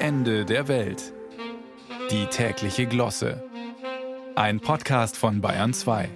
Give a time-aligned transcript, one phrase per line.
[0.00, 1.12] Ende der Welt.
[2.12, 3.42] Die tägliche Glosse.
[4.36, 6.08] Ein Podcast von Bayern 2.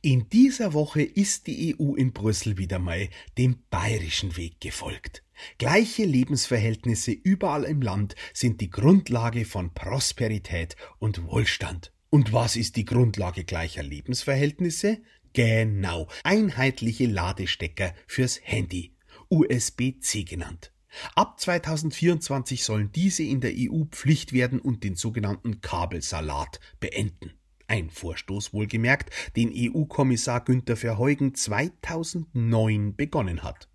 [0.00, 5.22] In dieser Woche ist die EU in Brüssel wieder mal dem bayerischen Weg gefolgt.
[5.58, 11.92] Gleiche Lebensverhältnisse überall im Land sind die Grundlage von Prosperität und Wohlstand.
[12.08, 15.02] Und was ist die Grundlage gleicher Lebensverhältnisse?
[15.34, 18.94] Genau, einheitliche Ladestecker fürs Handy,
[19.28, 20.71] USB-C genannt.
[21.14, 27.32] Ab 2024 sollen diese in der EU Pflicht werden und den sogenannten Kabelsalat beenden.
[27.66, 33.68] Ein Vorstoß wohlgemerkt, den EU-Kommissar Günther Verheugen 2009 begonnen hat.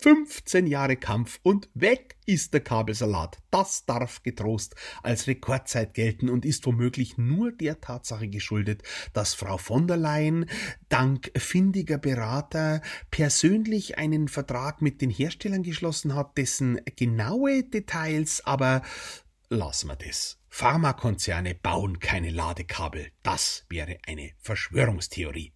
[0.00, 3.38] 15 Jahre Kampf und weg ist der Kabelsalat.
[3.50, 9.58] Das darf getrost als Rekordzeit gelten und ist womöglich nur der Tatsache geschuldet, dass Frau
[9.58, 10.46] von der Leyen
[10.88, 18.82] dank findiger Berater persönlich einen Vertrag mit den Herstellern geschlossen hat, dessen genaue Details aber
[19.48, 20.38] lassen wir das.
[20.48, 23.10] Pharmakonzerne bauen keine Ladekabel.
[23.22, 25.52] Das wäre eine Verschwörungstheorie.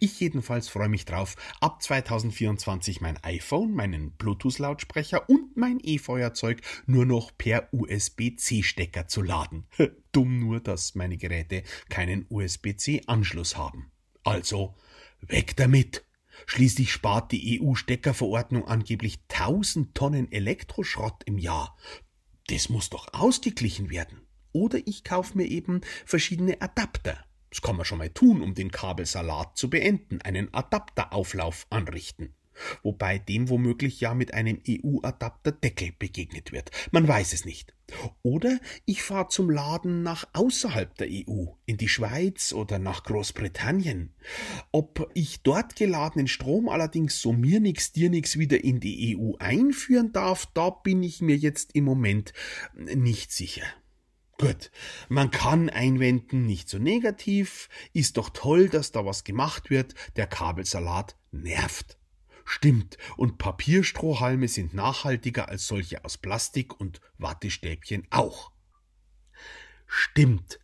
[0.00, 7.06] Ich jedenfalls freue mich drauf, ab 2024 mein iPhone, meinen Bluetooth-Lautsprecher und mein E-Feuerzeug nur
[7.06, 9.66] noch per USB-C-Stecker zu laden.
[10.12, 13.92] Dumm nur, dass meine Geräte keinen USB-C-Anschluss haben.
[14.24, 14.74] Also,
[15.20, 16.04] weg damit!
[16.46, 21.76] Schließlich spart die EU-Steckerverordnung angeblich 1000 Tonnen Elektroschrott im Jahr.
[22.48, 24.26] Das muss doch ausgeglichen werden.
[24.52, 27.24] Oder ich kaufe mir eben verschiedene Adapter.
[27.50, 32.34] Das kann man schon mal tun, um den Kabelsalat zu beenden, einen Adapterauflauf anrichten.
[32.82, 36.70] Wobei dem womöglich ja mit einem EU-Adapterdeckel begegnet wird.
[36.90, 37.74] Man weiß es nicht.
[38.22, 44.12] Oder ich fahre zum Laden nach außerhalb der EU, in die Schweiz oder nach Großbritannien.
[44.70, 49.34] Ob ich dort geladenen Strom allerdings so mir nix, dir nix wieder in die EU
[49.38, 52.32] einführen darf, da bin ich mir jetzt im Moment
[52.74, 53.64] nicht sicher.
[54.40, 54.70] Gut,
[55.10, 60.26] man kann einwenden, nicht so negativ, ist doch toll, dass da was gemacht wird, der
[60.26, 61.98] Kabelsalat nervt.
[62.46, 68.50] Stimmt, und Papierstrohhalme sind nachhaltiger als solche aus Plastik und Wattestäbchen auch.
[69.86, 70.58] Stimmt,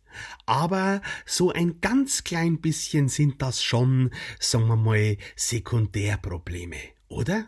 [0.47, 6.79] aber so ein ganz klein bisschen sind das schon, sagen wir mal, Sekundärprobleme,
[7.09, 7.47] oder?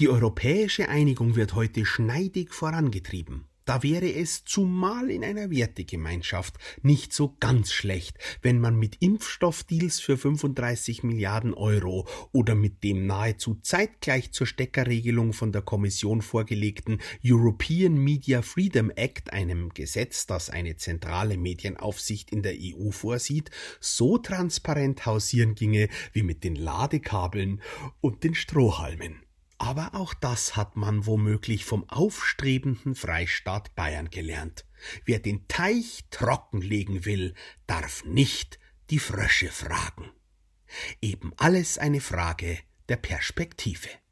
[0.00, 3.46] Die europäische Einigung wird heute schneidig vorangetrieben.
[3.64, 10.00] Da wäre es zumal in einer Wertegemeinschaft nicht so ganz schlecht, wenn man mit Impfstoffdeals
[10.00, 17.00] für 35 Milliarden Euro oder mit dem nahezu zeitgleich zur Steckerregelung von der Kommission vorgelegten
[17.24, 24.18] European Media Freedom Act, einem Gesetz, das eine zentrale Medienaufsicht in der EU vorsieht, so
[24.18, 27.62] transparent hausieren ginge wie mit den Ladekabeln
[28.00, 29.22] und den Strohhalmen.
[29.62, 34.66] Aber auch das hat man womöglich vom aufstrebenden Freistaat Bayern gelernt.
[35.04, 37.34] Wer den Teich trockenlegen will,
[37.68, 38.58] darf nicht
[38.90, 40.10] die Frösche fragen.
[41.00, 42.58] Eben alles eine Frage
[42.88, 43.88] der Perspektive.